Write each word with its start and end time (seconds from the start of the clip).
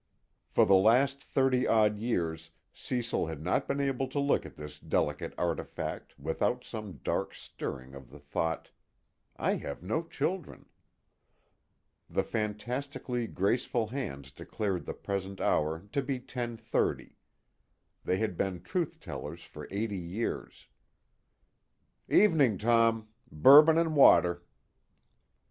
For 0.49 0.65
the 0.65 0.73
last 0.73 1.23
thirty 1.23 1.67
odd 1.67 1.99
years 1.99 2.49
Cecil 2.73 3.27
had 3.27 3.43
not 3.43 3.67
been 3.67 3.79
able 3.79 4.07
to 4.07 4.19
look 4.19 4.47
on 4.47 4.53
this 4.55 4.79
delicate 4.79 5.31
artifact 5.37 6.17
without 6.17 6.63
some 6.63 6.93
dark 7.03 7.35
stirring 7.35 7.93
of 7.93 8.09
the 8.09 8.17
thought: 8.17 8.71
I 9.37 9.57
have 9.57 9.83
no 9.83 10.01
children. 10.01 10.65
The 12.09 12.23
fantastically 12.23 13.27
graceful 13.27 13.85
hands 13.89 14.31
declared 14.31 14.85
the 14.87 14.95
present 14.95 15.39
hour 15.39 15.87
to 15.91 16.01
be 16.01 16.19
ten 16.19 16.57
thirty; 16.57 17.17
they 18.03 18.17
had 18.17 18.35
been 18.35 18.63
truth 18.63 18.99
tellers 19.01 19.43
for 19.43 19.67
eighty 19.69 19.99
years. 19.99 20.65
"Evening, 22.09 22.57
Tom. 22.57 23.07
Bourbon 23.31 23.77
and 23.77 23.95
water." 23.95 24.41